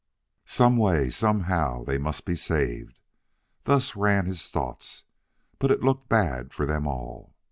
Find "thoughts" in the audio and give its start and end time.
4.49-5.03